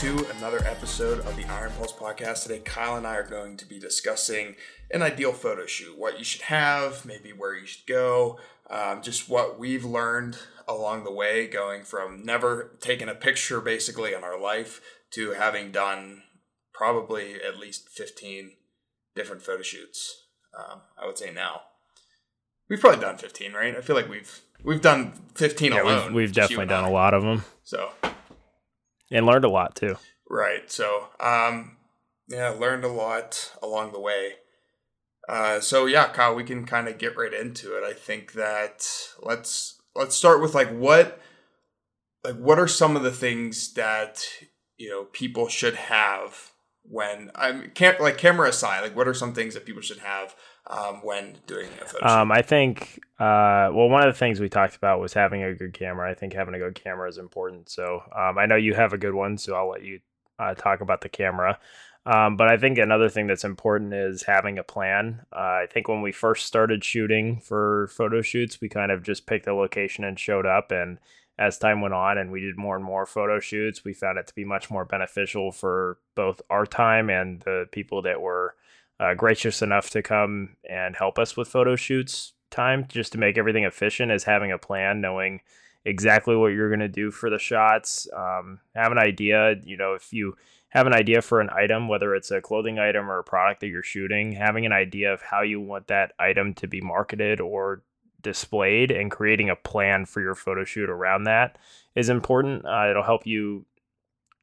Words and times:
to 0.00 0.26
another 0.38 0.60
episode 0.64 1.18
of 1.26 1.36
the 1.36 1.44
Iron 1.44 1.72
Pulse 1.76 1.92
podcast. 1.92 2.44
Today, 2.44 2.60
Kyle 2.60 2.96
and 2.96 3.06
I 3.06 3.16
are 3.16 3.26
going 3.28 3.56
to 3.58 3.66
be 3.66 3.78
discussing 3.78 4.56
an 4.90 5.02
ideal 5.02 5.32
photo 5.32 5.66
shoot, 5.66 5.98
what 5.98 6.18
you 6.18 6.24
should 6.24 6.42
have, 6.42 7.04
maybe 7.04 7.32
where 7.32 7.54
you 7.54 7.66
should 7.66 7.86
go, 7.86 8.38
um, 8.70 9.02
just 9.02 9.28
what 9.28 9.58
we've 9.58 9.84
learned 9.84 10.38
along 10.66 11.04
the 11.04 11.12
way, 11.12 11.46
going 11.46 11.82
from 11.82 12.24
never 12.24 12.76
taking 12.80 13.08
a 13.08 13.14
picture 13.14 13.60
basically 13.60 14.14
in 14.14 14.24
our 14.24 14.40
life 14.40 14.80
to 15.12 15.32
having 15.32 15.70
done 15.70 16.22
probably 16.72 17.34
at 17.42 17.58
least 17.58 17.88
15 17.90 18.52
different 19.14 19.42
photo 19.42 19.62
shoots. 19.62 20.24
Um, 20.58 20.80
I 21.00 21.06
would 21.06 21.18
say 21.18 21.30
now. 21.32 21.62
We've 22.70 22.80
probably 22.80 23.00
done 23.00 23.18
15, 23.18 23.52
right? 23.52 23.76
I 23.76 23.80
feel 23.80 23.96
like 23.96 24.08
we've 24.08 24.40
we've 24.62 24.80
done 24.80 25.12
15 25.34 25.72
Yeah, 25.72 25.82
alone. 25.82 26.04
we've, 26.06 26.14
we've 26.14 26.32
definitely 26.32 26.66
done 26.66 26.84
I. 26.84 26.88
a 26.88 26.92
lot 26.92 27.12
of 27.14 27.22
them 27.22 27.44
So 27.64 27.90
and 29.10 29.26
learned 29.26 29.44
a 29.44 29.50
lot 29.50 29.74
too. 29.74 29.96
Right. 30.28 30.70
So, 30.70 31.08
um, 31.18 31.76
yeah, 32.28 32.50
learned 32.50 32.84
a 32.84 32.88
lot 32.88 33.52
along 33.62 33.92
the 33.92 34.00
way. 34.00 34.34
Uh, 35.28 35.60
so 35.60 35.86
yeah, 35.86 36.08
Kyle, 36.08 36.34
we 36.34 36.44
can 36.44 36.64
kind 36.64 36.88
of 36.88 36.98
get 36.98 37.16
right 37.16 37.32
into 37.32 37.76
it. 37.76 37.84
I 37.84 37.92
think 37.92 38.32
that 38.32 38.86
let's 39.20 39.80
let's 39.94 40.16
start 40.16 40.40
with 40.40 40.54
like 40.54 40.70
what 40.70 41.20
like 42.24 42.36
what 42.36 42.58
are 42.58 42.68
some 42.68 42.96
of 42.96 43.02
the 43.02 43.12
things 43.12 43.74
that 43.74 44.24
you 44.76 44.88
know 44.88 45.04
people 45.04 45.48
should 45.48 45.74
have 45.74 46.52
when 46.82 47.30
I'm 47.34 47.72
like 48.00 48.18
camera 48.18 48.48
aside, 48.48 48.80
like 48.80 48.96
what 48.96 49.06
are 49.06 49.14
some 49.14 49.32
things 49.32 49.54
that 49.54 49.64
people 49.64 49.82
should 49.82 49.98
have 49.98 50.34
um, 50.66 50.96
when 51.02 51.36
doing 51.46 51.68
a 51.80 51.84
photo 51.84 52.06
shoot? 52.06 52.10
Um, 52.10 52.32
I 52.32 52.42
think, 52.42 53.00
uh, 53.18 53.70
well, 53.72 53.88
one 53.88 54.06
of 54.06 54.12
the 54.12 54.18
things 54.18 54.40
we 54.40 54.48
talked 54.48 54.76
about 54.76 55.00
was 55.00 55.12
having 55.12 55.42
a 55.42 55.54
good 55.54 55.72
camera. 55.72 56.10
I 56.10 56.14
think 56.14 56.32
having 56.32 56.54
a 56.54 56.58
good 56.58 56.74
camera 56.74 57.08
is 57.08 57.18
important. 57.18 57.68
So 57.68 58.02
um, 58.16 58.38
I 58.38 58.46
know 58.46 58.56
you 58.56 58.74
have 58.74 58.92
a 58.92 58.98
good 58.98 59.14
one, 59.14 59.38
so 59.38 59.54
I'll 59.54 59.70
let 59.70 59.82
you 59.82 60.00
uh, 60.38 60.54
talk 60.54 60.80
about 60.80 61.00
the 61.02 61.08
camera. 61.08 61.58
Um, 62.06 62.36
but 62.36 62.48
I 62.48 62.56
think 62.56 62.78
another 62.78 63.10
thing 63.10 63.26
that's 63.26 63.44
important 63.44 63.92
is 63.92 64.22
having 64.22 64.58
a 64.58 64.64
plan. 64.64 65.20
Uh, 65.32 65.62
I 65.62 65.66
think 65.70 65.86
when 65.86 66.00
we 66.00 66.12
first 66.12 66.46
started 66.46 66.82
shooting 66.82 67.40
for 67.40 67.88
photo 67.88 68.22
shoots, 68.22 68.60
we 68.60 68.70
kind 68.70 68.90
of 68.90 69.02
just 69.02 69.26
picked 69.26 69.46
a 69.46 69.54
location 69.54 70.02
and 70.04 70.18
showed 70.18 70.46
up. 70.46 70.70
And 70.70 70.98
as 71.40 71.58
time 71.58 71.80
went 71.80 71.94
on 71.94 72.18
and 72.18 72.30
we 72.30 72.40
did 72.40 72.58
more 72.58 72.76
and 72.76 72.84
more 72.84 73.06
photo 73.06 73.40
shoots, 73.40 73.82
we 73.82 73.94
found 73.94 74.18
it 74.18 74.26
to 74.26 74.34
be 74.34 74.44
much 74.44 74.70
more 74.70 74.84
beneficial 74.84 75.50
for 75.50 75.98
both 76.14 76.42
our 76.50 76.66
time 76.66 77.08
and 77.08 77.40
the 77.40 77.66
people 77.72 78.02
that 78.02 78.20
were 78.20 78.54
uh, 79.00 79.14
gracious 79.14 79.62
enough 79.62 79.88
to 79.88 80.02
come 80.02 80.56
and 80.68 80.94
help 80.94 81.18
us 81.18 81.38
with 81.38 81.48
photo 81.48 81.74
shoots 81.74 82.34
time 82.50 82.84
just 82.88 83.12
to 83.12 83.18
make 83.18 83.38
everything 83.38 83.64
efficient 83.64 84.12
is 84.12 84.24
having 84.24 84.52
a 84.52 84.58
plan 84.58 85.00
knowing 85.00 85.40
exactly 85.86 86.36
what 86.36 86.48
you're 86.48 86.68
going 86.68 86.80
to 86.80 86.88
do 86.88 87.10
for 87.10 87.30
the 87.30 87.38
shots 87.38 88.06
um, 88.14 88.60
have 88.74 88.92
an 88.92 88.98
idea 88.98 89.54
you 89.64 89.76
know 89.76 89.94
if 89.94 90.12
you 90.12 90.36
have 90.68 90.86
an 90.86 90.92
idea 90.92 91.22
for 91.22 91.40
an 91.40 91.48
item 91.56 91.88
whether 91.88 92.14
it's 92.14 92.30
a 92.30 92.40
clothing 92.40 92.78
item 92.78 93.10
or 93.10 93.20
a 93.20 93.24
product 93.24 93.60
that 93.60 93.68
you're 93.68 93.82
shooting 93.82 94.32
having 94.32 94.66
an 94.66 94.72
idea 94.72 95.10
of 95.10 95.22
how 95.22 95.40
you 95.40 95.60
want 95.60 95.86
that 95.86 96.12
item 96.18 96.52
to 96.52 96.66
be 96.66 96.80
marketed 96.80 97.40
or 97.40 97.82
displayed 98.22 98.90
and 98.90 99.10
creating 99.10 99.50
a 99.50 99.56
plan 99.56 100.06
for 100.06 100.20
your 100.20 100.34
photo 100.34 100.64
shoot 100.64 100.90
around 100.90 101.24
that 101.24 101.58
is 101.94 102.08
important. 102.08 102.64
Uh, 102.64 102.88
it'll 102.90 103.02
help 103.02 103.26
you 103.26 103.64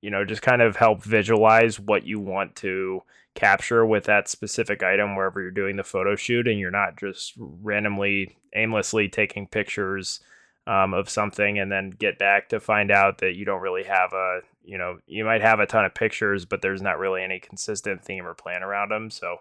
you 0.02 0.12
know 0.12 0.24
just 0.24 0.42
kind 0.42 0.62
of 0.62 0.76
help 0.76 1.04
visualize 1.04 1.80
what 1.80 2.06
you 2.06 2.20
want 2.20 2.56
to 2.56 3.02
capture 3.36 3.86
with 3.86 4.06
that 4.06 4.28
specific 4.28 4.82
item 4.82 5.16
wherever 5.16 5.42
you're 5.42 5.52
doing 5.52 5.76
the 5.76 5.84
photo 5.84 6.16
shoot 6.16 6.48
and 6.48 6.60
you're 6.60 6.72
not 6.72 6.98
just 6.98 7.34
randomly 7.38 8.36
aimlessly 8.56 9.08
taking 9.08 9.48
pictures 9.48 10.20
um, 10.66 10.94
of 10.94 11.10
something 11.10 11.60
and 11.60 11.72
then 11.72 11.92
get 11.92 12.18
back 12.18 12.50
to 12.50 12.60
find 12.60 12.92
out 12.92 13.20
that 13.20 13.36
you 13.36 13.46
don't 13.46 13.62
really 13.62 13.84
have 13.84 14.12
a 14.14 14.40
you 14.64 14.78
know 14.78 14.98
you 15.08 15.24
might 15.24 15.42
have 15.42 15.60
a 15.60 15.66
ton 15.66 15.86
of 15.86 15.94
pictures 15.94 16.46
but 16.46 16.62
there's 16.62 16.82
not 16.82 17.00
really 17.00 17.24
any 17.24 17.40
consistent 17.40 18.04
theme 18.04 18.26
or 18.26 18.34
plan 18.34 18.64
around 18.64 18.90
them 18.90 19.10
so 19.10 19.38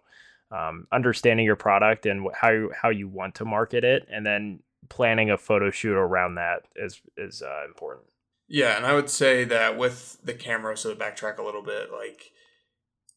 um, 0.51 0.87
understanding 0.93 1.45
your 1.45 1.57
product 1.57 2.07
and 2.07 2.27
how 2.34 2.51
you, 2.51 2.73
how 2.81 2.89
you 2.89 3.09
want 3.09 3.34
to 3.37 3.45
market 3.45 3.84
it 3.84 4.07
and 4.11 4.25
then 4.25 4.61
planning 4.89 5.31
a 5.31 5.39
photo 5.39 5.71
shoot 5.71 5.97
around 5.97 6.37
that 6.37 6.62
is 6.77 7.01
is 7.17 7.43
uh, 7.43 7.65
important. 7.65 8.07
Yeah, 8.49 8.77
and 8.77 8.87
I 8.87 8.95
would 8.95 9.11
say 9.11 9.45
that 9.45 9.77
with 9.77 10.19
the 10.23 10.35
camera, 10.35 10.77
so 10.77 10.95
to 10.95 10.99
backtrack 10.99 11.39
a 11.39 11.43
little 11.43 11.62
bit, 11.62 11.91
like 11.93 12.31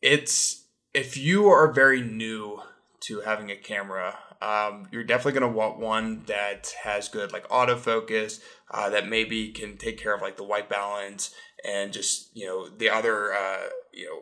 it's 0.02 0.66
if 0.94 1.18
you 1.18 1.48
are 1.48 1.72
very 1.72 2.02
new 2.02 2.62
to 3.02 3.22
having 3.22 3.52
a 3.52 3.56
camera, 3.56 4.18
um, 4.42 4.88
you're 4.92 5.04
definitely 5.04 5.40
gonna 5.40 5.54
want 5.54 5.78
one 5.78 6.24
that 6.26 6.74
has 6.84 7.10
good 7.10 7.32
like 7.32 7.48
autofocus, 7.50 8.40
uh, 8.72 8.90
that 8.90 9.08
maybe 9.08 9.50
can 9.50 9.78
take 9.78 10.02
care 10.02 10.16
of 10.16 10.22
like 10.22 10.38
the 10.38 10.44
white 10.44 10.70
balance 10.70 11.34
and 11.64 11.94
just 11.94 12.36
you 12.36 12.46
know 12.46 12.70
the 12.70 12.90
other 12.90 13.34
uh, 13.34 13.68
you 13.94 14.06
know 14.06 14.22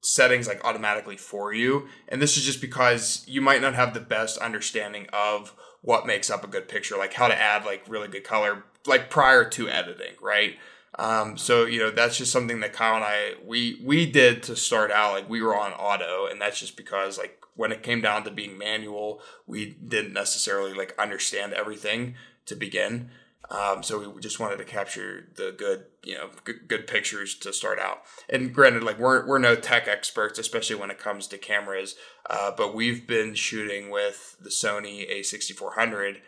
settings 0.00 0.46
like 0.46 0.64
automatically 0.64 1.16
for 1.16 1.52
you. 1.52 1.88
And 2.08 2.22
this 2.22 2.36
is 2.36 2.44
just 2.44 2.60
because 2.60 3.24
you 3.26 3.40
might 3.40 3.62
not 3.62 3.74
have 3.74 3.94
the 3.94 4.00
best 4.00 4.38
understanding 4.38 5.06
of 5.12 5.54
what 5.82 6.06
makes 6.06 6.30
up 6.30 6.44
a 6.44 6.48
good 6.48 6.68
picture, 6.68 6.96
like 6.96 7.14
how 7.14 7.28
to 7.28 7.40
add 7.40 7.64
like 7.64 7.84
really 7.88 8.08
good 8.08 8.24
color, 8.24 8.64
like 8.86 9.10
prior 9.10 9.44
to 9.50 9.68
editing, 9.68 10.14
right? 10.20 10.56
Um, 10.98 11.36
so 11.36 11.64
you 11.66 11.78
know 11.78 11.90
that's 11.90 12.16
just 12.16 12.32
something 12.32 12.60
that 12.60 12.72
Kyle 12.72 12.96
and 12.96 13.04
I 13.04 13.34
we 13.44 13.80
we 13.84 14.10
did 14.10 14.42
to 14.44 14.56
start 14.56 14.90
out. 14.90 15.12
Like 15.12 15.28
we 15.28 15.42
were 15.42 15.56
on 15.56 15.72
auto, 15.72 16.26
and 16.26 16.40
that's 16.40 16.58
just 16.58 16.76
because 16.76 17.18
like 17.18 17.44
when 17.54 17.72
it 17.72 17.82
came 17.82 18.00
down 18.00 18.24
to 18.24 18.30
being 18.30 18.56
manual, 18.56 19.20
we 19.46 19.76
didn't 19.86 20.12
necessarily 20.12 20.72
like 20.72 20.94
understand 20.98 21.52
everything 21.52 22.14
to 22.46 22.56
begin. 22.56 23.10
Um, 23.50 23.82
so 23.82 24.10
we 24.10 24.20
just 24.20 24.38
wanted 24.38 24.58
to 24.58 24.64
capture 24.64 25.28
the 25.36 25.54
good, 25.56 25.86
you 26.04 26.14
know, 26.14 26.28
good, 26.44 26.68
good 26.68 26.86
pictures 26.86 27.34
to 27.36 27.52
start 27.52 27.78
out. 27.78 28.02
And 28.28 28.52
granted, 28.52 28.82
like 28.82 28.98
we're 28.98 29.26
we're 29.26 29.38
no 29.38 29.54
tech 29.54 29.88
experts, 29.88 30.38
especially 30.38 30.76
when 30.76 30.90
it 30.90 30.98
comes 30.98 31.26
to 31.28 31.38
cameras. 31.38 31.96
Uh, 32.28 32.50
but 32.54 32.74
we've 32.74 33.06
been 33.06 33.34
shooting 33.34 33.88
with 33.88 34.36
the 34.38 34.50
Sony 34.50 35.10
A6400, 35.10 36.18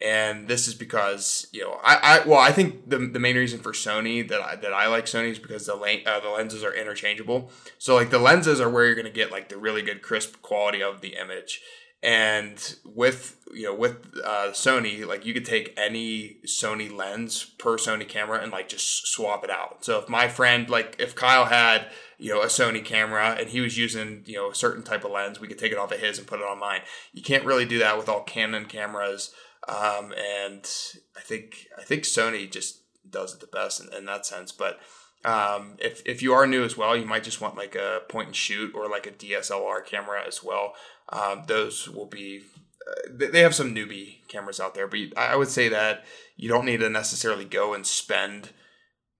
and 0.00 0.48
this 0.48 0.66
is 0.66 0.74
because 0.74 1.46
you 1.52 1.60
know 1.60 1.78
I, 1.84 1.96
I 2.02 2.26
well 2.26 2.40
I 2.40 2.52
think 2.52 2.88
the, 2.88 2.98
the 2.98 3.20
main 3.20 3.36
reason 3.36 3.60
for 3.60 3.72
Sony 3.72 4.26
that 4.26 4.40
I, 4.40 4.56
that 4.56 4.72
I 4.72 4.86
like 4.86 5.04
Sony 5.04 5.30
is 5.30 5.38
because 5.38 5.66
the 5.66 5.74
uh, 5.74 6.20
the 6.20 6.30
lenses 6.30 6.64
are 6.64 6.74
interchangeable. 6.74 7.50
So 7.76 7.94
like 7.94 8.08
the 8.08 8.18
lenses 8.18 8.62
are 8.62 8.70
where 8.70 8.86
you're 8.86 8.94
gonna 8.94 9.10
get 9.10 9.30
like 9.30 9.50
the 9.50 9.58
really 9.58 9.82
good 9.82 10.00
crisp 10.00 10.40
quality 10.40 10.82
of 10.82 11.02
the 11.02 11.16
image. 11.16 11.60
And 12.02 12.74
with 12.84 13.36
you 13.52 13.64
know 13.64 13.74
with 13.74 13.96
uh, 14.24 14.48
Sony, 14.50 15.06
like 15.06 15.24
you 15.24 15.32
could 15.32 15.44
take 15.44 15.72
any 15.76 16.38
Sony 16.46 16.92
lens 16.92 17.44
per 17.58 17.76
Sony 17.76 18.08
camera 18.08 18.40
and 18.40 18.50
like 18.50 18.68
just 18.68 19.06
swap 19.06 19.44
it 19.44 19.50
out. 19.50 19.84
So 19.84 20.00
if 20.00 20.08
my 20.08 20.26
friend 20.26 20.68
like 20.68 20.96
if 20.98 21.14
Kyle 21.14 21.44
had 21.44 21.86
you 22.18 22.30
know 22.30 22.42
a 22.42 22.46
Sony 22.46 22.84
camera 22.84 23.36
and 23.38 23.50
he 23.50 23.60
was 23.60 23.78
using 23.78 24.22
you 24.26 24.36
know 24.36 24.50
a 24.50 24.54
certain 24.54 24.82
type 24.82 25.04
of 25.04 25.12
lens, 25.12 25.38
we 25.38 25.46
could 25.46 25.58
take 25.58 25.70
it 25.70 25.78
off 25.78 25.92
of 25.92 26.00
his 26.00 26.18
and 26.18 26.26
put 26.26 26.40
it 26.40 26.46
on 26.46 26.58
mine. 26.58 26.80
You 27.12 27.22
can't 27.22 27.44
really 27.44 27.66
do 27.66 27.78
that 27.78 27.96
with 27.96 28.08
all 28.08 28.22
Canon 28.22 28.64
cameras. 28.64 29.32
Um, 29.68 30.12
and 30.12 30.68
I 31.16 31.20
think 31.20 31.68
I 31.78 31.82
think 31.82 32.02
Sony 32.02 32.50
just 32.50 32.80
does 33.08 33.34
it 33.34 33.40
the 33.40 33.46
best 33.46 33.80
in, 33.80 33.94
in 33.94 34.06
that 34.06 34.26
sense. 34.26 34.50
But 34.50 34.80
um, 35.24 35.76
if 35.78 36.02
if 36.04 36.22
you 36.22 36.32
are 36.32 36.46
new 36.46 36.64
as 36.64 36.76
well, 36.76 36.96
you 36.96 37.06
might 37.06 37.24
just 37.24 37.40
want 37.40 37.56
like 37.56 37.74
a 37.74 38.00
point 38.08 38.28
and 38.28 38.36
shoot 38.36 38.74
or 38.74 38.88
like 38.88 39.06
a 39.06 39.10
DSLR 39.10 39.84
camera 39.84 40.22
as 40.26 40.42
well. 40.42 40.74
Um, 41.08 41.44
those 41.46 41.88
will 41.88 42.06
be 42.06 42.42
uh, 42.86 43.26
they 43.30 43.40
have 43.40 43.54
some 43.54 43.74
newbie 43.74 44.26
cameras 44.28 44.58
out 44.60 44.74
there, 44.74 44.88
but 44.88 44.98
I 45.16 45.32
I 45.32 45.36
would 45.36 45.48
say 45.48 45.68
that 45.68 46.04
you 46.36 46.48
don't 46.48 46.66
need 46.66 46.80
to 46.80 46.90
necessarily 46.90 47.44
go 47.44 47.74
and 47.74 47.86
spend 47.86 48.50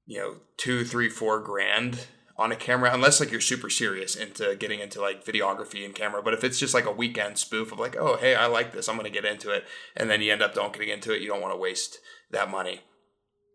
you 0.07 0.19
know 0.19 0.37
two, 0.57 0.85
three, 0.85 1.09
four 1.09 1.41
grand 1.41 2.07
on 2.37 2.51
a 2.51 2.57
camera 2.57 2.91
unless 2.93 3.21
like 3.21 3.31
you're 3.31 3.41
super 3.41 3.71
serious 3.71 4.17
into 4.17 4.57
getting 4.57 4.81
into 4.81 5.01
like 5.01 5.25
videography 5.25 5.84
and 5.84 5.95
camera. 5.95 6.22
But 6.22 6.34
if 6.34 6.43
it's 6.43 6.59
just 6.59 6.75
like 6.75 6.87
a 6.87 6.93
weekend 6.93 7.39
spoof 7.39 7.71
of 7.71 7.78
like, 7.78 7.97
oh 7.97 8.16
hey, 8.16 8.34
I 8.34 8.47
like 8.47 8.72
this, 8.72 8.89
I'm 8.89 8.97
gonna 8.97 9.10
get 9.10 9.25
into 9.25 9.51
it, 9.51 9.65
and 9.97 10.10
then 10.10 10.21
you 10.21 10.33
end 10.33 10.43
up 10.43 10.55
don't 10.55 10.72
getting 10.72 10.89
into 10.89 11.15
it, 11.15 11.22
you 11.22 11.28
don't 11.28 11.43
want 11.43 11.55
to 11.55 11.60
waste 11.60 11.98
that 12.33 12.51
money, 12.51 12.81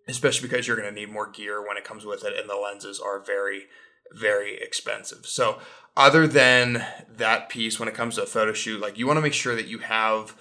especially 0.07 0.47
because 0.47 0.67
you're 0.67 0.77
gonna 0.77 0.91
need 0.91 1.11
more 1.11 1.29
gear 1.29 1.65
when 1.65 1.77
it 1.77 1.83
comes 1.83 2.05
with 2.05 2.23
it, 2.23 2.37
and 2.37 2.49
the 2.49 2.55
lenses 2.55 2.99
are 2.99 3.19
very, 3.19 3.65
very 4.11 4.55
expensive. 4.61 5.25
So 5.25 5.59
other 5.95 6.27
than 6.27 6.85
that 7.09 7.49
piece, 7.49 7.79
when 7.79 7.89
it 7.89 7.95
comes 7.95 8.15
to 8.15 8.23
a 8.23 8.27
photo 8.27 8.53
shoot, 8.53 8.79
like 8.79 8.97
you 8.97 9.07
want 9.07 9.17
to 9.17 9.21
make 9.21 9.33
sure 9.33 9.55
that 9.55 9.67
you 9.67 9.79
have 9.79 10.35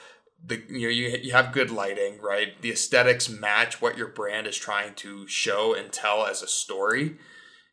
the 0.45 0.63
you 0.69 0.83
know 0.83 0.93
you, 0.93 1.19
you 1.23 1.33
have 1.33 1.53
good 1.53 1.71
lighting 1.71 2.19
right? 2.21 2.61
The 2.61 2.71
aesthetics 2.71 3.29
match 3.29 3.81
what 3.81 3.97
your 3.97 4.09
brand 4.09 4.47
is 4.47 4.57
trying 4.57 4.95
to 4.97 5.27
show 5.27 5.75
and 5.75 5.93
tell 5.93 6.27
as 6.27 6.43
a 6.43 6.49
story. 6.49 7.17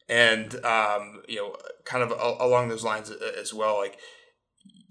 And 0.09 0.63
um, 0.65 1.21
you 1.27 1.37
know 1.37 1.55
kind 1.85 2.03
of 2.03 2.11
a- 2.11 2.43
along 2.43 2.69
those 2.69 2.83
lines 2.83 3.11
as 3.11 3.53
well 3.53 3.77
like 3.77 3.97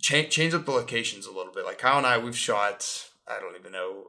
change 0.00 0.30
change 0.30 0.54
up 0.54 0.64
the 0.66 0.72
locations 0.72 1.26
a 1.26 1.32
little 1.32 1.52
bit. 1.52 1.64
Like 1.64 1.78
kyle 1.78 1.98
and 1.98 2.06
i 2.06 2.18
we've 2.18 2.36
shot 2.36 3.08
i 3.28 3.40
don't 3.40 3.56
even 3.58 3.72
know 3.72 4.04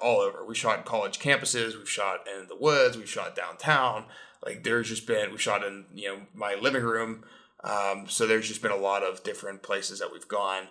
all 0.00 0.20
over. 0.20 0.44
We 0.44 0.54
shot 0.54 0.78
in 0.78 0.84
college 0.84 1.18
campuses 1.18 1.76
we've 1.76 1.88
shot 1.88 2.26
in 2.28 2.48
the 2.48 2.56
woods 2.56 2.96
we've 2.96 3.08
shot 3.08 3.36
downtown. 3.36 4.06
Like 4.44 4.62
there's 4.62 4.88
just 4.88 5.06
been 5.06 5.32
we 5.32 5.38
shot 5.38 5.64
in 5.64 5.86
you 5.94 6.08
know 6.08 6.18
my 6.34 6.54
living 6.54 6.82
room. 6.82 7.24
Um, 7.62 8.06
so 8.08 8.26
there's 8.26 8.48
just 8.48 8.62
been 8.62 8.72
a 8.72 8.76
lot 8.76 9.02
of 9.02 9.22
different 9.22 9.62
places 9.62 9.98
that 10.00 10.12
we've 10.12 10.28
gone. 10.28 10.68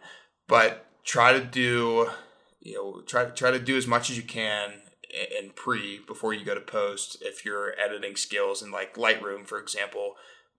But 0.48 0.86
try 1.04 1.34
to 1.34 1.44
do 1.44 2.10
you 2.62 2.76
know 2.76 3.02
try 3.02 3.26
try 3.26 3.52
to 3.52 3.60
do 3.60 3.78
as 3.78 3.88
much 3.88 4.10
as 4.10 4.18
you 4.18 4.24
can 4.24 4.74
in 5.14 5.52
pre 5.52 6.00
before 6.08 6.34
you 6.34 6.44
go 6.44 6.56
to 6.56 6.62
post 6.62 7.18
if 7.22 7.46
your 7.46 7.74
editing 7.80 8.16
skills 8.16 8.62
in 8.62 8.72
like 8.72 8.96
Lightroom, 8.96 9.46
for 9.46 9.60
example, 9.60 10.16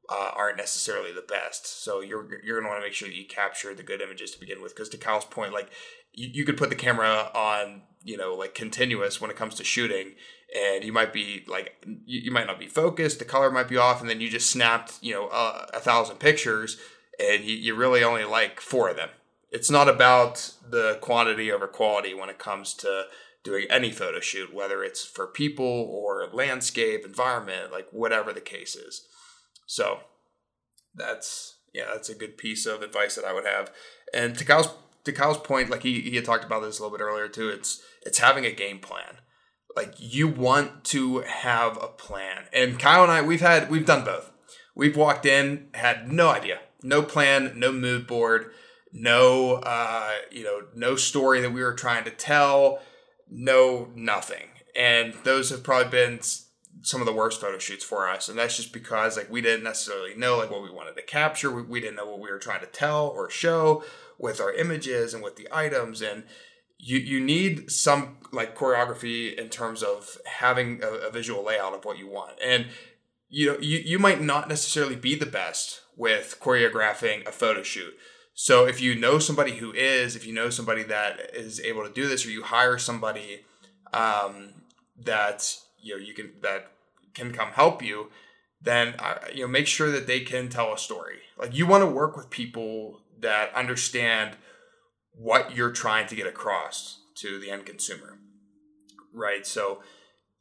uh, 0.09 0.33
aren't 0.35 0.57
necessarily 0.57 1.13
the 1.13 1.23
best. 1.23 1.83
So 1.83 2.01
you're 2.01 2.29
you're 2.43 2.61
gonna 2.61 2.69
want 2.69 2.81
to 2.81 2.87
make 2.87 2.95
sure 2.95 3.09
that 3.09 3.17
you 3.17 3.27
capture 3.27 3.75
the 3.75 3.83
good 3.83 4.01
images 4.01 4.31
to 4.33 4.41
begin 4.41 4.63
with. 4.63 4.75
Because 4.75 4.89
to 4.91 4.99
Kyle's 4.99 5.25
point, 5.25 5.53
like 5.53 5.71
you, 6.13 6.29
you 6.33 6.45
could 6.45 6.57
put 6.57 6.71
the 6.71 6.77
camera 6.77 7.31
on 7.35 7.83
you 8.03 8.17
know 8.17 8.35
like 8.35 8.55
continuous 8.55 9.21
when 9.21 9.31
it 9.31 9.37
comes 9.37 9.55
to 9.57 9.65
shooting, 9.65 10.15
and 10.55 10.85
you 10.85 10.93
might 10.93 11.13
be 11.13 11.45
like 11.47 11.85
you, 11.87 12.21
you 12.21 12.31
might 12.31 12.47
not 12.47 12.59
be 12.59 12.67
focused, 12.69 13.19
the 13.19 13.25
color 13.25 13.51
might 13.51 13.69
be 13.69 13.77
off, 13.77 14.01
and 14.01 14.11
then 14.11 14.21
you 14.21 14.29
just 14.29 14.51
snapped 14.51 14.99
you 15.01 15.15
know 15.15 15.29
a, 15.29 15.71
a 15.75 15.81
thousand 15.81 16.17
pictures, 16.17 16.79
and 17.19 17.45
you, 17.45 17.55
you 17.55 17.75
really 17.75 18.05
only 18.05 18.25
like 18.25 18.61
four 18.61 18.89
of 18.89 18.97
them. 18.97 19.11
It's 19.51 19.71
not 19.71 19.89
about 19.89 20.53
the 20.69 20.99
quantity 21.01 21.51
over 21.53 21.69
quality 21.69 22.13
when 22.13 22.29
it 22.29 22.39
comes 22.39 22.75
to 22.75 23.05
doing 23.45 23.67
any 23.71 23.93
photo 23.93 24.19
shoot, 24.19 24.53
whether 24.53 24.83
it's 24.83 25.05
for 25.05 25.27
people 25.27 25.65
or 25.65 26.29
landscape, 26.33 27.05
environment, 27.05 27.71
like 27.71 27.87
whatever 27.93 28.33
the 28.33 28.41
case 28.41 28.75
is. 28.75 29.07
So 29.67 30.01
that's 30.95 31.59
yeah, 31.73 31.87
that's 31.93 32.09
a 32.09 32.15
good 32.15 32.39
piece 32.39 32.67
of 32.67 32.83
advice 32.83 33.17
that 33.17 33.25
I 33.25 33.33
would 33.33 33.47
have. 33.47 33.71
And 34.13 34.39
to 34.39 34.45
Kyle's 34.45 34.69
to 35.05 35.13
Kyle's 35.13 35.39
point, 35.39 35.71
like 35.71 35.83
he, 35.83 36.01
he 36.01 36.17
had 36.17 36.25
talked 36.25 36.45
about 36.45 36.63
this 36.63 36.79
a 36.79 36.83
little 36.83 36.97
bit 36.97 37.03
earlier 37.03 37.29
too, 37.29 37.49
it's 37.49 37.83
it's 38.07 38.19
having 38.19 38.47
a 38.47 38.53
game 38.53 38.79
plan. 38.79 39.19
Like 39.77 39.95
you 39.99 40.29
want 40.29 40.85
to 40.85 41.21
have 41.21 41.77
a 41.83 41.89
plan. 41.89 42.45
And 42.53 42.79
Kyle 42.79 43.03
and 43.03 43.13
I 43.13 43.23
we've 43.23 43.41
had 43.41 43.71
we've 43.71 43.87
done 43.87 44.05
both. 44.05 44.31
We've 44.77 44.97
walked 44.97 45.27
in, 45.27 45.69
had 45.75 46.11
no 46.11 46.31
idea, 46.31 46.61
no 46.83 47.03
plan, 47.03 47.53
no 47.57 47.71
mood 47.71 48.07
board, 48.07 48.53
no 48.93 49.55
uh, 49.57 50.13
you 50.31 50.45
know, 50.45 50.63
no 50.75 50.97
story 50.97 51.41
that 51.41 51.53
we 51.53 51.63
were 51.63 51.75
trying 51.75 52.05
to 52.05 52.11
tell, 52.11 52.81
no 53.29 53.91
nothing. 53.95 54.49
And 54.77 55.15
those 55.25 55.51
have 55.51 55.63
probably 55.63 55.91
been 55.91 56.21
some 56.85 57.01
of 57.01 57.07
the 57.07 57.13
worst 57.13 57.41
photo 57.41 57.59
shoots 57.59 57.83
for 57.83 58.09
us. 58.09 58.29
And 58.29 58.39
that's 58.39 58.57
just 58.57 58.73
because 58.73 59.17
like 59.17 59.31
we 59.31 59.41
didn't 59.41 59.65
necessarily 59.65 60.15
know 60.15 60.37
like 60.37 60.51
what 60.51 60.63
we 60.63 60.71
wanted 60.71 60.97
to 60.97 61.03
capture. 61.03 61.51
We, 61.51 61.63
we 61.63 61.81
didn't 61.81 61.97
know 61.97 62.07
what 62.07 62.21
we 62.21 62.31
were 62.31 62.39
trying 62.39 62.61
to 62.61 62.67
tell 62.67 63.09
or 63.09 63.31
show 63.31 63.83
with 64.19 64.41
our 64.41 64.53
images 64.53 65.15
and 65.15 65.23
with 65.23 65.37
the 65.37 65.49
items. 65.51 66.03
And 66.03 66.25
you 66.79 66.99
you 66.99 67.21
need 67.21 67.71
some 67.71 68.19
like 68.33 68.57
choreography 68.57 69.35
in 69.35 69.49
terms 69.49 69.83
of 69.83 70.19
having 70.27 70.83
a, 70.83 71.09
a 71.09 71.11
visual 71.11 71.43
layout 71.43 71.73
of 71.73 71.85
what 71.85 71.99
you 71.99 72.07
want. 72.09 72.39
And 72.45 72.67
you 73.31 73.47
know 73.47 73.59
you, 73.59 73.79
you 73.79 73.99
might 73.99 74.21
not 74.21 74.49
necessarily 74.49 74.97
be 74.97 75.15
the 75.15 75.27
best 75.27 75.81
with 75.97 76.37
choreographing 76.41 77.27
a 77.27 77.33
photo 77.33 77.63
shoot. 77.63 77.95
So 78.35 78.67
if 78.67 78.81
you 78.81 78.95
know 78.95 79.19
somebody 79.19 79.53
who 79.53 79.73
is 79.73 80.17
if 80.17 80.27
you 80.27 80.35
know 80.35 80.51
somebody 80.51 80.83
that 80.83 81.35
is 81.35 81.61
able 81.61 81.85
to 81.85 81.93
do 81.93 82.09
this 82.09 82.27
or 82.27 82.31
you 82.31 82.43
hire 82.43 82.77
somebody 82.77 83.47
um, 83.95 84.53
that 85.03 85.57
you 85.81 85.97
know 85.97 86.05
you 86.05 86.13
can 86.13 86.33
that 86.43 86.73
can 87.15 87.33
come 87.33 87.51
help 87.51 87.83
you, 87.83 88.11
then 88.61 88.95
uh, 88.99 89.17
you 89.33 89.43
know 89.43 89.49
make 89.49 89.67
sure 89.67 89.91
that 89.91 90.07
they 90.07 90.21
can 90.21 90.49
tell 90.49 90.73
a 90.73 90.79
story. 90.79 91.19
Like 91.39 91.55
you 91.55 91.67
want 91.67 91.83
to 91.83 91.87
work 91.87 92.17
with 92.17 92.31
people 92.31 93.01
that 93.21 93.55
understand 93.55 94.37
what 95.13 95.55
you're 95.55 95.73
trying 95.73 96.07
to 96.09 96.17
get 96.17 96.27
across 96.27 97.01
to 97.17 97.39
the 97.39 97.51
end 97.51 97.67
consumer, 97.67 98.19
right? 99.13 99.47
So 99.47 99.83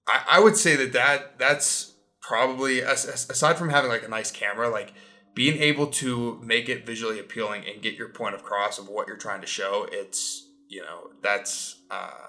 I, 0.08 0.24
I 0.32 0.40
would 0.40 0.58
say 0.58 0.76
that 0.76 0.94
that 0.94 1.38
that's 1.38 1.94
probably 2.22 2.80
aside 2.80 3.58
from 3.58 3.70
having 3.70 3.92
like 3.92 4.04
a 4.04 4.10
nice 4.10 4.32
camera, 4.32 4.70
like 4.70 4.94
being 5.36 5.62
able 5.62 5.88
to 5.88 6.40
make 6.44 6.70
it 6.70 6.86
visually 6.86 7.20
appealing 7.20 7.64
and 7.68 7.82
get 7.82 7.96
your 7.96 8.10
point 8.10 8.36
across 8.36 8.78
of 8.78 8.88
what 8.88 9.08
you're 9.08 9.18
trying 9.18 9.42
to 9.42 9.48
show. 9.48 9.88
It's 9.92 10.48
you 10.70 10.82
know 10.82 11.10
that's 11.22 11.82
uh, 11.92 12.28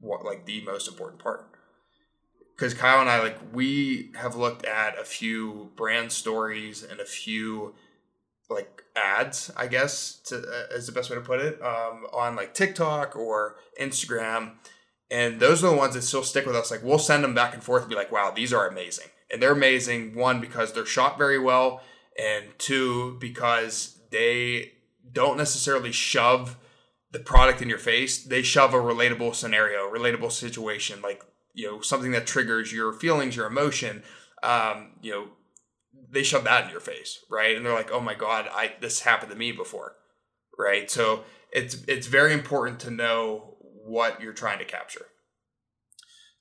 what 0.00 0.24
like 0.24 0.46
the 0.46 0.62
most 0.62 0.88
important 0.88 1.22
part 1.22 1.53
because 2.56 2.74
Kyle 2.74 3.00
and 3.00 3.10
I 3.10 3.20
like 3.20 3.38
we 3.52 4.12
have 4.16 4.36
looked 4.36 4.64
at 4.64 4.98
a 4.98 5.04
few 5.04 5.70
brand 5.76 6.12
stories 6.12 6.82
and 6.82 7.00
a 7.00 7.04
few 7.04 7.74
like 8.48 8.82
ads, 8.96 9.50
I 9.56 9.66
guess, 9.66 10.20
to 10.26 10.38
uh, 10.38 10.74
is 10.74 10.86
the 10.86 10.92
best 10.92 11.10
way 11.10 11.16
to 11.16 11.22
put 11.22 11.40
it, 11.40 11.60
um, 11.62 12.06
on 12.12 12.36
like 12.36 12.54
TikTok 12.54 13.16
or 13.16 13.56
Instagram, 13.80 14.52
and 15.10 15.40
those 15.40 15.64
are 15.64 15.70
the 15.70 15.76
ones 15.76 15.94
that 15.94 16.02
still 16.02 16.22
stick 16.22 16.46
with 16.46 16.56
us. 16.56 16.70
Like 16.70 16.82
we'll 16.82 16.98
send 16.98 17.24
them 17.24 17.34
back 17.34 17.54
and 17.54 17.62
forth 17.62 17.82
and 17.82 17.90
be 17.90 17.96
like, 17.96 18.12
"Wow, 18.12 18.32
these 18.34 18.52
are 18.52 18.68
amazing," 18.68 19.08
and 19.30 19.42
they're 19.42 19.52
amazing. 19.52 20.14
One 20.14 20.40
because 20.40 20.72
they're 20.72 20.86
shot 20.86 21.18
very 21.18 21.38
well, 21.38 21.82
and 22.18 22.46
two 22.58 23.16
because 23.20 23.98
they 24.10 24.72
don't 25.10 25.36
necessarily 25.36 25.92
shove 25.92 26.56
the 27.10 27.18
product 27.20 27.62
in 27.62 27.68
your 27.68 27.78
face. 27.78 28.22
They 28.22 28.42
shove 28.42 28.74
a 28.74 28.78
relatable 28.78 29.34
scenario, 29.34 29.90
relatable 29.90 30.32
situation, 30.32 31.00
like 31.02 31.24
you 31.54 31.66
know 31.66 31.80
something 31.80 32.10
that 32.12 32.26
triggers 32.26 32.72
your 32.72 32.92
feelings 32.92 33.36
your 33.36 33.46
emotion 33.46 34.02
um, 34.42 34.92
you 35.00 35.10
know 35.10 35.28
they 36.10 36.22
shove 36.22 36.44
that 36.44 36.64
in 36.64 36.70
your 36.70 36.80
face 36.80 37.20
right? 37.30 37.56
And 37.56 37.64
they're 37.64 37.72
like 37.72 37.90
oh 37.90 38.00
my 38.00 38.14
god 38.14 38.48
i 38.52 38.72
this 38.80 39.00
happened 39.00 39.32
to 39.32 39.38
me 39.38 39.52
before 39.52 39.96
right? 40.58 40.90
So 40.90 41.24
it's 41.52 41.82
it's 41.88 42.06
very 42.06 42.32
important 42.32 42.80
to 42.80 42.90
know 42.90 43.56
what 43.60 44.20
you're 44.20 44.32
trying 44.32 44.58
to 44.58 44.64
capture. 44.64 45.06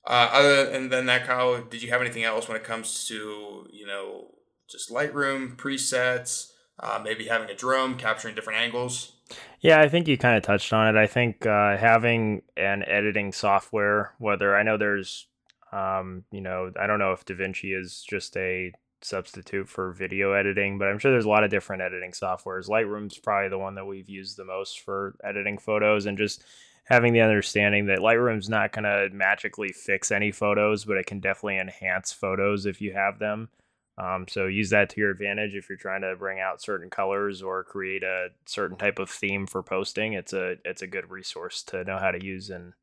Uh, 0.06 0.30
other 0.32 0.70
and 0.70 0.92
then 0.92 1.06
that 1.06 1.26
Kyle, 1.26 1.62
did 1.62 1.82
you 1.82 1.90
have 1.90 2.02
anything 2.02 2.24
else 2.24 2.48
when 2.48 2.58
it 2.58 2.64
comes 2.64 3.06
to 3.08 3.68
you 3.72 3.86
know 3.86 4.32
just 4.70 4.92
Lightroom 4.92 5.56
presets, 5.56 6.48
uh, 6.80 7.00
maybe 7.04 7.28
having 7.28 7.50
a 7.50 7.56
drone 7.56 7.96
capturing 7.96 8.36
different 8.36 8.60
angles? 8.60 9.14
Yeah, 9.60 9.80
I 9.80 9.88
think 9.90 10.08
you 10.08 10.18
kind 10.18 10.38
of 10.38 10.44
touched 10.44 10.74
on 10.74 10.94
it. 10.94 11.00
I 11.00 11.08
think 11.08 11.46
uh, 11.46 11.78
having 11.78 12.42
an 12.58 12.84
editing 12.86 13.32
software, 13.32 14.14
whether 14.20 14.56
I 14.56 14.64
know 14.64 14.78
there's, 14.78 15.28
um, 15.72 16.26
you 16.32 16.42
know, 16.42 16.72
I 16.80 16.88
don't 16.88 17.00
know 17.00 17.14
if 17.14 17.26
DaVinci 17.26 17.80
is 17.80 18.06
just 18.08 18.36
a 18.38 18.74
substitute 19.02 19.68
for 19.70 19.92
video 19.92 20.34
editing, 20.34 20.78
but 20.78 20.88
I'm 20.88 21.00
sure 21.00 21.12
there's 21.12 21.26
a 21.26 21.30
lot 21.30 21.44
of 21.44 21.52
different 21.52 21.82
editing 21.82 22.12
softwares. 22.12 22.70
Lightroom's 22.70 23.18
probably 23.18 23.50
the 23.50 23.58
one 23.58 23.76
that 23.76 23.86
we've 23.86 24.10
used 24.10 24.38
the 24.38 24.46
most 24.46 24.82
for 24.82 25.16
editing 25.24 25.58
photos 25.58 26.06
and 26.06 26.18
just 26.18 26.44
having 26.86 27.14
the 27.14 27.22
understanding 27.22 27.86
that 27.86 28.00
Lightroom's 28.00 28.50
not 28.50 28.74
going 28.74 28.84
to 28.84 29.10
magically 29.14 29.70
fix 29.70 30.12
any 30.12 30.32
photos, 30.32 30.86
but 30.86 30.98
it 30.98 31.06
can 31.06 31.20
definitely 31.20 31.60
enhance 31.60 32.12
photos 32.12 32.66
if 32.66 32.82
you 32.82 32.94
have 32.94 33.20
them. 33.20 33.50
Um, 33.98 34.26
so 34.28 34.48
use 34.48 34.72
that 34.72 34.90
to 34.92 35.02
your 35.02 35.12
advantage 35.12 35.54
if 35.54 35.70
you're 35.70 35.78
trying 35.78 36.02
to 36.02 36.16
bring 36.16 36.40
out 36.40 36.62
certain 36.62 36.90
colors 36.90 37.44
or 37.44 37.64
create 37.64 38.02
a 38.04 38.30
certain 38.46 38.78
type 38.78 38.98
of 38.98 39.10
theme 39.10 39.46
for 39.46 39.62
posting. 39.62 40.14
It's 40.14 40.34
a 40.34 40.56
it's 40.66 40.82
a 40.82 40.88
good 40.88 41.12
resource 41.12 41.62
to 41.64 41.84
know 41.84 42.00
how 42.00 42.12
to 42.12 42.24
use 42.24 42.50
and 42.50 42.74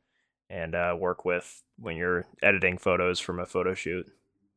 and 0.48 0.74
uh, 0.74 0.94
work 0.98 1.24
with 1.24 1.62
when 1.78 1.96
you're 1.96 2.26
editing 2.42 2.78
photos 2.78 3.18
from 3.18 3.40
a 3.40 3.46
photo 3.46 3.74
shoot. 3.74 4.10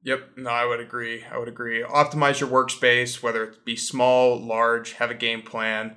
Yep, 0.03 0.31
no, 0.37 0.49
I 0.49 0.65
would 0.65 0.81
agree. 0.81 1.23
I 1.31 1.37
would 1.37 1.47
agree. 1.47 1.81
Optimize 1.81 2.39
your 2.39 2.49
workspace, 2.49 3.23
whether 3.23 3.43
it 3.45 3.63
be 3.63 3.77
small, 3.77 4.37
large, 4.37 4.93
have 4.93 5.09
a 5.09 5.15
game 5.15 5.41
plan. 5.41 5.95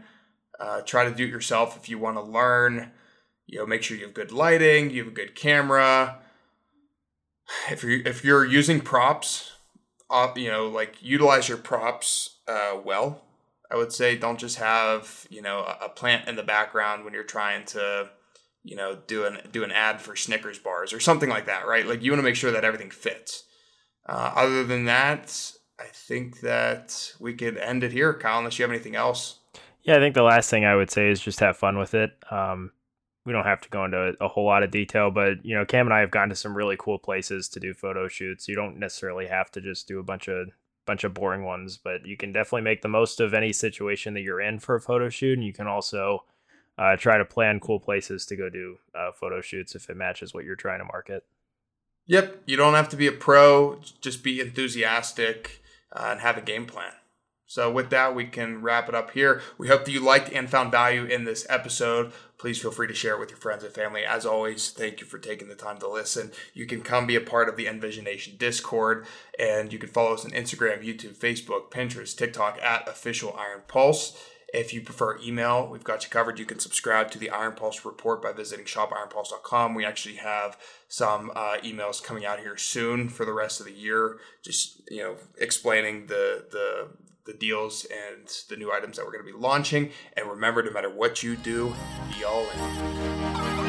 Uh, 0.61 0.81
try 0.83 1.05
to 1.05 1.15
do 1.15 1.25
it 1.25 1.31
yourself 1.31 1.77
if 1.77 1.89
you 1.89 1.99
want 1.99 2.17
to 2.17 2.23
learn. 2.23 2.93
You 3.47 3.59
know, 3.59 3.67
make 3.67 3.83
sure 3.83 3.97
you 3.97 4.05
have 4.05 4.15
good 4.15 4.33
lighting, 4.33 4.91
you 4.91 5.03
have 5.05 5.13
a 5.13 5.15
good 5.15 5.35
camera. 5.35 6.21
If 7.71 7.85
you're 7.85 8.01
if 8.01 8.25
you're 8.25 8.45
using 8.45 8.81
props, 8.81 9.53
you 10.37 10.51
know, 10.51 10.69
like 10.69 10.97
utilize 11.03 11.49
your 11.49 11.59
props 11.59 12.39
uh, 12.49 12.79
well. 12.85 13.23
I 13.71 13.77
would 13.77 13.93
say 13.93 14.17
don't 14.17 14.39
just 14.39 14.59
have 14.59 15.27
you 15.29 15.43
know 15.43 15.65
a 15.81 15.89
plant 15.89 16.29
in 16.29 16.37
the 16.37 16.43
background 16.43 17.05
when 17.05 17.15
you're 17.15 17.25
trying 17.25 17.65
to 17.67 18.11
you 18.63 18.77
know 18.77 18.99
do 19.07 19.25
an 19.25 19.39
do 19.51 19.65
an 19.65 19.73
ad 19.73 20.01
for 20.01 20.15
Snickers 20.15 20.59
bars 20.59 20.93
or 20.93 21.01
something 21.01 21.29
like 21.29 21.47
that, 21.47 21.67
right? 21.67 21.87
Like 21.87 22.03
you 22.03 22.13
want 22.13 22.21
to 22.21 22.25
make 22.25 22.37
sure 22.37 22.53
that 22.53 22.65
everything 22.65 22.91
fits. 22.91 23.45
Uh, 24.09 24.33
other 24.37 24.63
than 24.63 24.85
that, 24.85 25.53
I 25.81 25.87
think 25.87 26.41
that 26.41 27.15
we 27.19 27.35
could 27.35 27.59
end 27.59 27.83
it 27.83 27.93
here, 27.93 28.15
Kyle. 28.15 28.39
Unless 28.39 28.59
you 28.59 28.63
have 28.63 28.71
anything 28.71 28.95
else. 28.95 29.41
Yeah, 29.83 29.97
I 29.97 29.99
think 29.99 30.15
the 30.15 30.23
last 30.23 30.51
thing 30.51 30.65
I 30.65 30.75
would 30.75 30.91
say 30.91 31.11
is 31.11 31.21
just 31.21 31.41
have 31.41 31.57
fun 31.57 31.79
with 31.79 31.95
it. 31.95 32.11
Um, 32.31 32.73
we 33.27 33.33
don't 33.33 33.45
have 33.45 33.61
to 33.63 33.69
go 33.69 33.85
into 33.85 34.15
a 34.21 34.29
whole 34.29 34.47
lot 34.47 34.63
of 34.63 34.71
detail, 34.71 35.11
but 35.11 35.45
you 35.45 35.55
know, 35.55 35.65
Cam 35.65 35.87
and 35.87 35.95
I 35.95 36.01
have 36.01 36.13
gone 36.13 36.29
to 36.29 36.37
some 36.37 36.57
really 36.57 36.77
cool 36.79 36.99
places 36.99 37.49
to 37.51 37.61
do 37.61 37.75
photo 37.75 38.07
shoots. 38.07 38.47
You 38.47 38.55
don't 38.55 38.79
necessarily 38.79 39.27
have 39.27 39.51
to 39.53 39.61
just 39.61 39.89
do 39.89 39.99
a 39.99 40.05
bunch 40.05 40.29
of 40.29 40.49
bunch 40.87 41.03
of 41.03 41.13
boring 41.13 41.45
ones, 41.45 41.77
but 41.77 42.07
you 42.07 42.17
can 42.17 42.31
definitely 42.31 42.63
make 42.63 42.83
the 42.83 42.89
most 42.89 43.19
of 43.19 43.35
any 43.35 43.53
situation 43.53 44.15
that 44.15 44.21
you're 44.21 44.41
in 44.41 44.61
for 44.61 44.77
a 44.77 44.81
photo 44.81 45.09
shoot, 45.09 45.37
and 45.37 45.45
you 45.45 45.53
can 45.53 45.67
also 45.67 46.25
uh, 46.79 46.97
try 46.97 47.19
to 47.19 47.25
plan 47.25 47.59
cool 47.59 47.81
places 47.81 48.25
to 48.27 48.37
go 48.37 48.49
do 48.49 48.79
uh, 48.95 49.11
photo 49.11 49.41
shoots 49.41 49.75
if 49.75 49.91
it 49.91 49.97
matches 49.97 50.33
what 50.33 50.45
you're 50.45 50.55
trying 50.55 50.79
to 50.79 50.85
market. 50.85 51.25
Yep, 52.07 52.43
you 52.47 52.57
don't 52.57 52.75
have 52.75 52.89
to 52.91 52.97
be 52.97 53.09
a 53.09 53.13
pro; 53.13 53.81
just 54.01 54.23
be 54.23 54.41
enthusiastic 54.41 55.63
uh, 55.93 56.11
and 56.13 56.21
have 56.21 56.39
a 56.39 56.43
game 56.43 56.67
plan. 56.67 56.93
So, 57.47 57.71
with 57.71 57.91
that, 57.91 58.15
we 58.15 58.25
can 58.25 58.61
wrap 58.61 58.89
it 58.89 58.95
up 58.95 59.13
here. 59.13 59.41
We 59.57 59.69
hope 59.69 59.85
that 59.85 59.93
you 59.93 60.01
liked 60.01 60.33
and 60.33 60.51
found 60.51 60.73
value 60.73 61.05
in 61.05 61.25
this 61.25 61.47
episode. 61.49 62.13
Please 62.39 62.61
feel 62.61 62.71
free 62.71 62.89
to 62.89 62.95
share 62.95 63.15
it 63.15 63.21
with 63.21 63.31
your 63.31 63.39
friends 63.39 63.63
and 63.63 63.73
family. 63.73 64.05
As 64.05 64.27
always, 64.27 64.71
thank 64.71 65.01
you 65.01 65.07
for 65.07 65.19
taking 65.19 65.49
the 65.49 65.55
time 65.55 65.79
to 65.79 65.89
listen. 65.89 66.33
You 66.55 66.67
can 66.67 66.83
come 66.83 67.07
be 67.07 67.17
a 67.17 67.21
part 67.21 67.49
of 67.49 67.57
the 67.57 67.67
Envision 67.67 68.05
Nation 68.05 68.35
Discord, 68.37 69.07
and 69.39 69.73
you 69.73 69.79
can 69.79 69.89
follow 69.89 70.15
us 70.15 70.25
on 70.25 70.33
Instagram, 70.33 70.85
YouTube, 70.85 71.17
Facebook, 71.17 71.71
Pinterest, 71.71 72.17
TikTok 72.17 72.61
at 72.63 72.89
Official 72.89 73.35
Iron 73.39 73.63
Pulse. 73.69 74.19
If 74.53 74.73
you 74.73 74.81
prefer 74.81 75.19
email, 75.21 75.69
we've 75.69 75.85
got 75.85 76.05
you 76.05 76.11
covered. 76.11 76.39
You 76.39 76.47
can 76.47 76.61
subscribe 76.61 77.11
to 77.13 77.19
the 77.19 77.31
Iron 77.31 77.55
Pulse 77.55 77.85
report 77.85 78.23
by 78.23 78.33
visiting 78.33 78.65
shopironpulse.com. 78.65 79.75
We 79.75 79.85
actually 79.85 80.17
have 80.17 80.57
some 80.89 81.31
uh, 81.35 81.59
emails 81.65 82.03
coming 82.03 82.25
out 82.25 82.41
here 82.41 82.57
soon 82.57 83.09
for 83.09 83.25
the 83.25 83.33
rest 83.33 83.61
of 83.61 83.67
the 83.67 83.73
year, 83.73 84.19
just 84.43 84.83
you 84.91 85.03
know, 85.03 85.17
explaining 85.39 86.07
the 86.07 86.45
the 86.51 86.89
the 87.27 87.35
deals 87.35 87.87
and 87.87 88.29
the 88.49 88.57
new 88.57 88.73
items 88.73 88.97
that 88.97 89.05
we're 89.05 89.13
going 89.13 89.27
to 89.27 89.33
be 89.33 89.39
launching. 89.39 89.91
And 90.17 90.29
remember, 90.29 90.63
no 90.63 90.71
matter 90.71 90.91
what 90.91 91.23
you 91.23 91.37
do, 91.37 91.75
be 92.17 92.25
all 92.25 92.47
in. 92.51 93.66